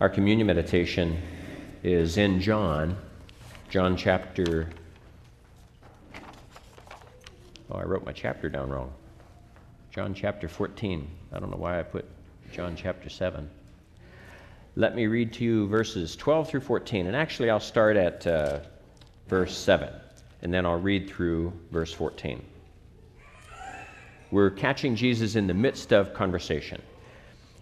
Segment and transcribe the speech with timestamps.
[0.00, 1.22] Our communion meditation
[1.84, 2.96] is in John,
[3.68, 4.68] John chapter.
[7.70, 8.92] Oh, I wrote my chapter down wrong.
[9.92, 11.08] John chapter 14.
[11.32, 12.06] I don't know why I put
[12.50, 13.48] John chapter 7.
[14.74, 17.06] Let me read to you verses 12 through 14.
[17.06, 18.58] And actually, I'll start at uh,
[19.28, 19.90] verse 7,
[20.42, 22.42] and then I'll read through verse 14.
[24.32, 26.82] We're catching Jesus in the midst of conversation.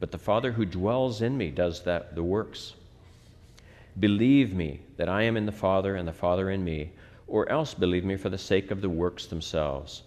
[0.00, 2.74] but the Father who dwells in me does that the works.
[3.98, 6.92] Believe me that I am in the Father and the Father in me,
[7.26, 10.02] or else believe me for the sake of the works themselves.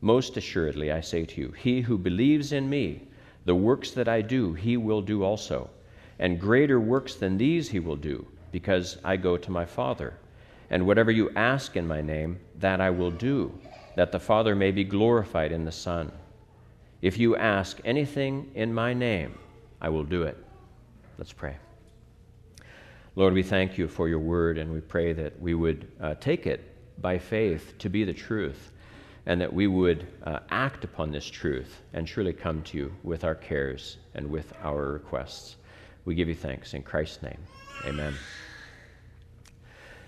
[0.00, 3.02] Most assuredly, I say to you, he who believes in me,
[3.44, 5.70] the works that I do, he will do also,
[6.18, 10.14] and greater works than these he will do, because I go to my Father.
[10.70, 13.52] And whatever you ask in my name, that I will do,
[13.96, 16.10] that the Father may be glorified in the Son.
[17.04, 19.38] If you ask anything in my name,
[19.78, 20.38] I will do it.
[21.18, 21.58] Let's pray.
[23.14, 26.46] Lord, we thank you for your word, and we pray that we would uh, take
[26.46, 26.62] it
[27.02, 28.72] by faith to be the truth,
[29.26, 33.22] and that we would uh, act upon this truth and truly come to you with
[33.22, 35.56] our cares and with our requests.
[36.06, 37.40] We give you thanks in Christ's name.
[37.84, 38.14] Amen.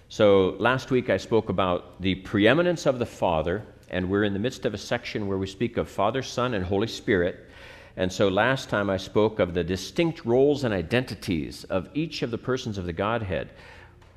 [0.09, 4.39] So, last week I spoke about the preeminence of the Father and we're in the
[4.39, 7.49] midst of a section where we speak of Father, Son, and Holy Spirit.
[7.97, 12.31] And so last time I spoke of the distinct roles and identities of each of
[12.31, 13.51] the persons of the Godhead.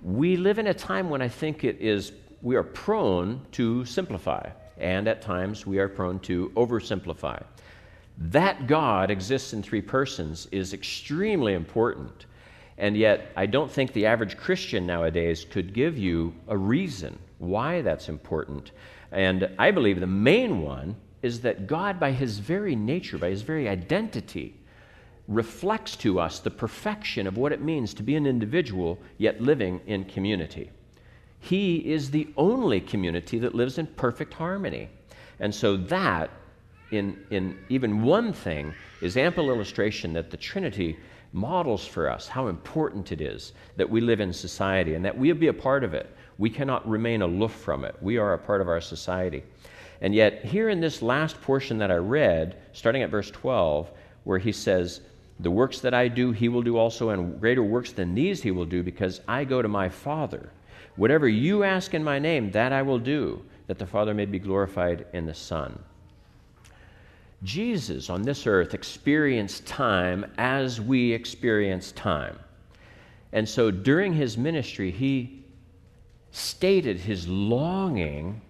[0.04, 4.50] We live in a time when I think it is we are prone to simplify,
[4.78, 7.44] and at times we are prone to oversimplify.
[8.18, 12.26] That God exists in three persons is extremely important.
[12.78, 17.82] And yet, I don't think the average Christian nowadays could give you a reason why
[17.82, 18.72] that's important.
[19.12, 23.42] And I believe the main one is that God, by his very nature, by his
[23.42, 24.56] very identity,
[25.28, 29.82] reflects to us the perfection of what it means to be an individual yet living
[29.86, 30.70] in community.
[31.40, 34.90] He is the only community that lives in perfect harmony.
[35.40, 36.30] And so, that,
[36.92, 40.98] in, in even one thing, is ample illustration that the Trinity
[41.32, 45.36] models for us how important it is that we live in society and that we'll
[45.36, 46.14] be a part of it.
[46.40, 47.96] We cannot remain aloof from it.
[48.02, 49.44] We are a part of our society.
[50.02, 53.92] And yet, here in this last portion that I read, starting at verse 12,
[54.24, 55.02] where he says,
[55.42, 58.52] The works that I do, he will do also, and greater works than these he
[58.52, 60.50] will do, because I go to my Father.
[60.96, 64.40] Whatever you ask in my name, that I will do, that the Father may be
[64.40, 65.78] glorified in the Son.
[67.44, 72.40] Jesus on this earth experienced time as we experience time.
[73.32, 75.39] And so during his ministry, he
[76.32, 78.42] stated his longing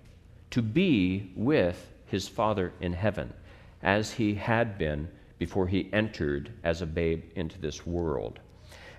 [0.52, 3.34] to be with his Father in heaven,
[3.82, 5.08] as he had been
[5.38, 8.40] before he entered as a babe into this world.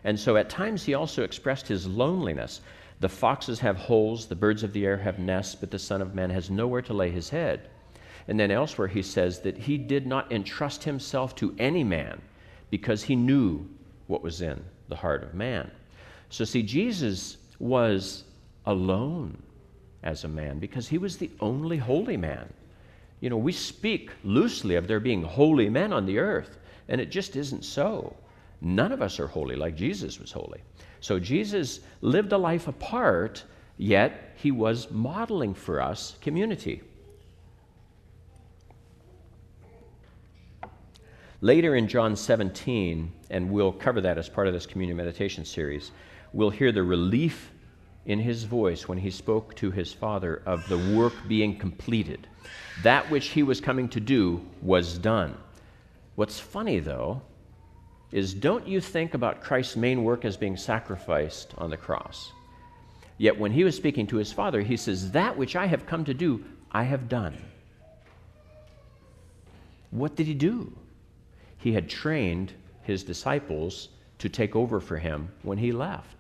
[0.04, 2.62] And so at times he also expressed his loneliness.
[3.00, 6.14] The foxes have holes, the birds of the air have nests, but the Son of
[6.14, 7.69] Man has nowhere to lay his head.
[8.28, 12.20] And then elsewhere he says that he did not entrust himself to any man
[12.70, 13.69] because he knew
[14.06, 15.70] what was in the heart of man.
[16.30, 18.24] So, see, Jesus was
[18.66, 19.43] alone
[20.03, 22.53] as a man because he was the only holy man.
[23.21, 27.10] You know, we speak loosely of there being holy men on the earth, and it
[27.10, 28.16] just isn't so.
[28.60, 30.60] None of us are holy like Jesus was holy.
[31.00, 33.44] So Jesus lived a life apart,
[33.78, 36.82] yet he was modeling for us community.
[41.43, 45.90] Later in John 17, and we'll cover that as part of this communion meditation series,
[46.34, 47.50] we'll hear the relief
[48.06, 52.26] in his voice when he spoke to his father of the work being completed.
[52.82, 55.37] That which he was coming to do was done.
[56.14, 57.23] What's funny, though,
[58.12, 62.32] is don't you think about Christ's main work as being sacrificed on the cross?
[63.19, 66.05] Yet when he was speaking to his father, he says, That which I have come
[66.06, 67.37] to do, I have done.
[69.91, 70.73] What did he do?
[71.58, 73.88] He had trained his disciples
[74.19, 76.19] to take over for him when he left.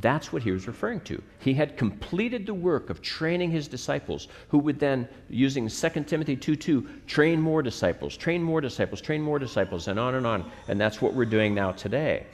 [0.00, 1.22] That's what he was referring to.
[1.38, 6.36] He had completed the work of training his disciples, who would then, using 2 Timothy
[6.36, 10.50] 2 2, train more disciples, train more disciples, train more disciples, and on and on.
[10.68, 12.26] And that's what we're doing now today.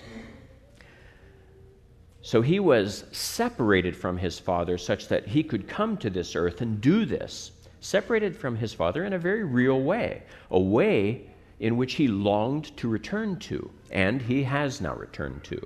[2.20, 6.62] So he was separated from his Father such that he could come to this earth
[6.62, 11.30] and do this, separated from his Father in a very real way, a way
[11.60, 15.64] in which he longed to return to, and he has now returned to.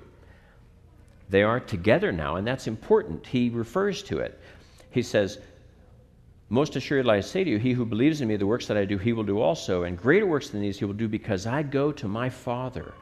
[1.29, 3.25] They are together now, and that's important.
[3.25, 4.39] He refers to it.
[4.91, 5.39] He says,
[6.49, 8.85] Most assuredly I say to you, he who believes in me, the works that I
[8.85, 11.63] do, he will do also, and greater works than these he will do because I
[11.63, 12.93] go to my Father.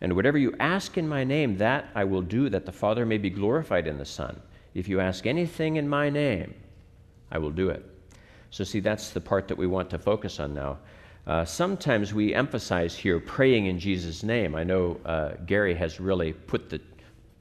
[0.00, 3.18] And whatever you ask in my name, that I will do, that the Father may
[3.18, 4.40] be glorified in the Son.
[4.74, 6.54] If you ask anything in my name,
[7.30, 7.84] I will do it.
[8.50, 10.78] So, see, that's the part that we want to focus on now.
[11.26, 14.54] Uh, sometimes we emphasize here praying in Jesus' name.
[14.54, 16.80] I know uh, Gary has really put the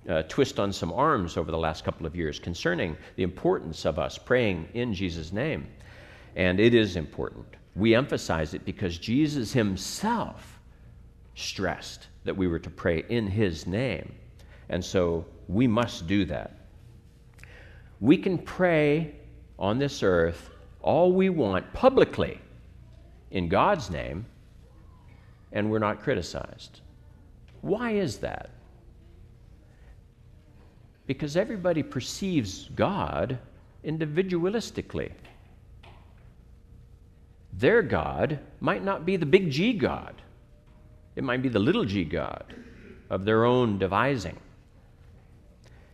[0.07, 3.99] uh, twist on some arms over the last couple of years concerning the importance of
[3.99, 5.67] us praying in Jesus' name.
[6.35, 7.45] And it is important.
[7.75, 10.57] We emphasize it because Jesus himself
[11.37, 14.13] stressed that we were to pray in His name.
[14.69, 16.57] And so we must do that.
[18.01, 19.15] We can pray
[19.57, 20.49] on this earth
[20.81, 22.39] all we want publicly
[23.31, 24.25] in God's name,
[25.51, 26.81] and we're not criticized.
[27.61, 28.49] Why is that?
[31.07, 33.39] Because everybody perceives God
[33.83, 35.11] individualistically.
[37.53, 40.21] Their God might not be the big G God.
[41.17, 42.53] It might be the little g God
[43.09, 44.37] of their own devising.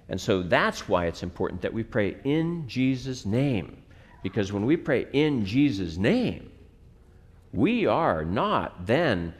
[0.10, 3.82] And so that's why it's important that we pray in Jesus' name.
[4.22, 6.52] Because when we pray in Jesus' name,
[7.54, 9.34] we are not then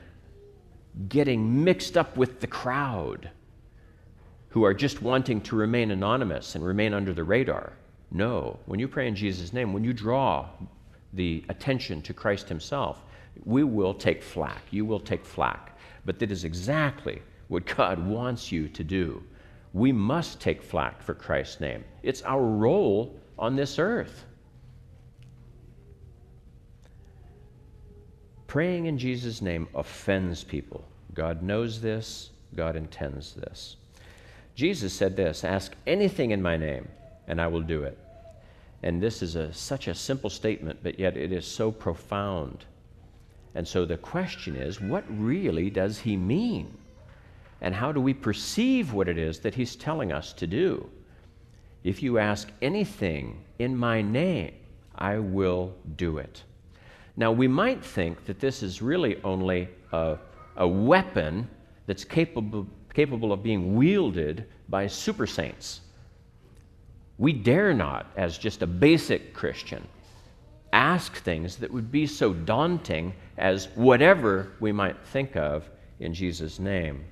[1.10, 3.30] getting mixed up with the crowd
[4.54, 7.74] who are just wanting to remain anonymous and remain under the radar.
[8.12, 10.48] No, when you pray in Jesus' name, when you draw
[11.14, 13.04] the attention to Christ Himself,
[13.46, 14.62] we will take flack.
[14.72, 15.74] You will take flack
[16.06, 19.24] but that is exactly what God wants you to do.
[19.74, 21.84] We must take flack for Christ's name.
[22.04, 24.26] It's our role on this earth.
[28.48, 30.84] Praying in Jesus' name offends people.
[31.14, 33.78] God knows this, God intends this.
[34.56, 36.88] Jesus said this Ask anything in my name,
[37.28, 37.98] and I will do it.
[38.84, 42.66] And this is a, such a simple statement, but yet it is so profound.
[43.56, 46.78] And so the question is what really does he mean?
[47.62, 50.90] And how do we perceive what it is that he's telling us to do?
[51.84, 54.54] If you ask anything in my name,
[54.96, 56.44] I will do it.
[57.16, 60.18] Now, we might think that this is really only a,
[60.58, 61.48] a weapon
[61.86, 65.82] that's capable, capable of being wielded by super saints.
[67.18, 69.88] We dare not, as just a basic Christian,
[70.72, 75.70] ask things that would be so daunting as whatever we might think of
[76.00, 77.04] in Jesus' name.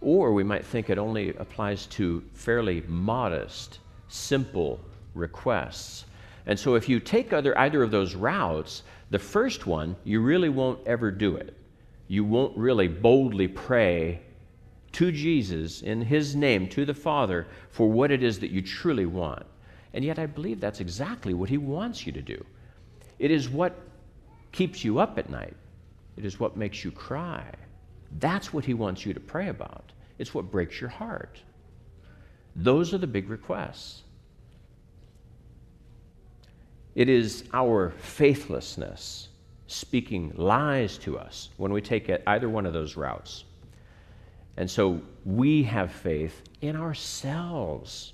[0.00, 3.78] Or we might think it only applies to fairly modest,
[4.08, 4.80] simple
[5.14, 6.06] requests.
[6.46, 10.48] And so if you take other, either of those routes, the first one, you really
[10.48, 11.56] won't ever do it.
[12.08, 14.20] You won't really boldly pray
[14.92, 19.06] to Jesus in His name, to the Father, for what it is that you truly
[19.06, 19.46] want.
[19.94, 22.44] And yet, I believe that's exactly what He wants you to do.
[23.18, 23.78] It is what
[24.52, 25.56] keeps you up at night,
[26.16, 27.44] it is what makes you cry.
[28.18, 29.92] That's what He wants you to pray about.
[30.18, 31.40] It's what breaks your heart.
[32.54, 34.02] Those are the big requests.
[36.94, 39.28] It is our faithlessness
[39.66, 43.44] speaking lies to us when we take either one of those routes.
[44.56, 48.12] And so we have faith in ourselves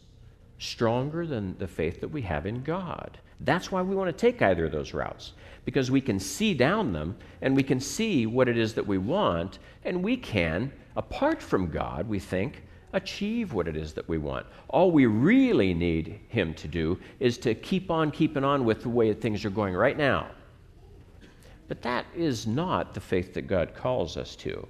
[0.59, 3.19] stronger than the faith that we have in God.
[3.41, 5.33] That's why we want to take either of those routes,
[5.65, 8.99] because we can see down them and we can see what it is that we
[8.99, 12.65] want, and we can, apart from God, we think,
[12.95, 14.47] achieve what it is that we want.
[14.69, 18.89] All we really need Him to do is to keep on keeping on with the
[18.89, 20.29] way things are going right now.
[21.69, 24.67] But that is not the faith that God calls us to.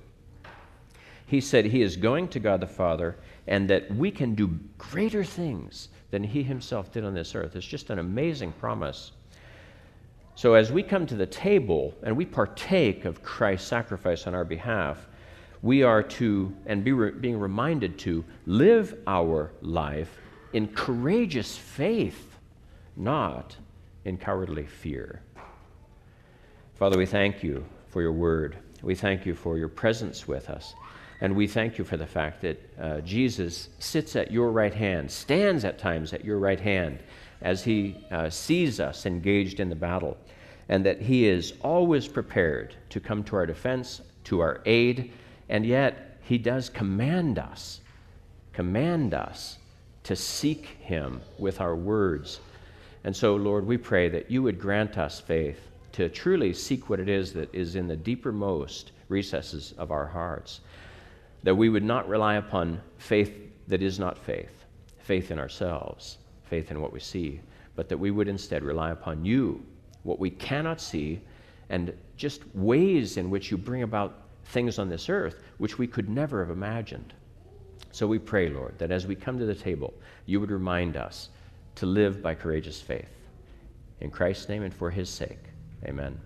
[1.28, 3.16] He said He is going to God the Father
[3.46, 7.56] and that we can do greater things than he himself did on this earth.
[7.56, 9.12] It's just an amazing promise.
[10.34, 14.44] So, as we come to the table and we partake of Christ's sacrifice on our
[14.44, 15.08] behalf,
[15.62, 20.18] we are to, and be re- being reminded to, live our life
[20.52, 22.38] in courageous faith,
[22.96, 23.56] not
[24.04, 25.22] in cowardly fear.
[26.76, 28.56] Father, we thank you for your word.
[28.82, 30.74] We thank you for your presence with us.
[31.20, 35.10] And we thank you for the fact that uh, Jesus sits at your right hand,
[35.10, 37.00] stands at times at your right hand
[37.42, 40.16] as he uh, sees us engaged in the battle,
[40.68, 45.12] and that he is always prepared to come to our defense, to our aid,
[45.48, 47.80] and yet he does command us,
[48.52, 49.58] command us
[50.04, 52.40] to seek him with our words.
[53.04, 55.58] And so, Lord, we pray that you would grant us faith
[55.92, 60.60] to truly seek what it is that is in the deepermost recesses of our hearts.
[61.42, 63.32] That we would not rely upon faith
[63.68, 64.64] that is not faith,
[64.98, 67.40] faith in ourselves, faith in what we see,
[67.76, 69.64] but that we would instead rely upon you,
[70.02, 71.20] what we cannot see,
[71.68, 76.08] and just ways in which you bring about things on this earth which we could
[76.08, 77.12] never have imagined.
[77.92, 79.94] So we pray, Lord, that as we come to the table,
[80.26, 81.28] you would remind us
[81.76, 83.10] to live by courageous faith.
[84.00, 85.42] In Christ's name and for his sake,
[85.84, 86.18] amen.